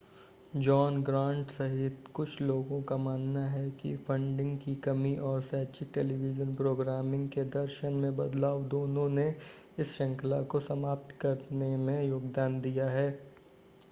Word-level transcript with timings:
John 0.57 0.95
Grant 1.03 1.49
सहित 1.49 2.07
कुछ 2.13 2.39
लोगों 2.41 2.81
का 2.83 2.95
मानना 2.97 3.45
है 3.47 3.69
कि 3.73 3.95
फंडिंग 3.97 4.57
की 4.59 4.73
कमी 4.85 5.15
और 5.23 5.41
शैक्षिक 5.43 5.91
टेलीविज़न 5.93 6.55
प्रोग्रामिंग 6.55 7.29
के 7.29 7.43
दर्शन 7.51 7.93
में 7.95 8.15
बदलाव 8.17 8.63
दोनों 8.69 9.07
ने 9.11 9.29
इस 9.79 9.95
श्रृंखला 9.95 10.41
को 10.45 10.59
समाप्त 10.63 11.15
करने 11.21 11.75
में 11.77 12.03
योगदान 12.03 12.59
दिया 12.61 12.89
है 12.91 13.09